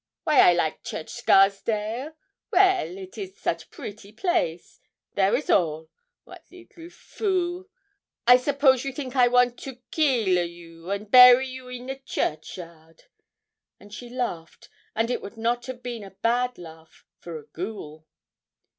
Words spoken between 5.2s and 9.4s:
is all! Wat leetle fool! I suppose you think I